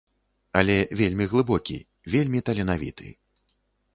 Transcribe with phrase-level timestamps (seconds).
[0.59, 1.77] Але вельмі глыбокі,
[2.13, 3.07] вельмі таленавіты.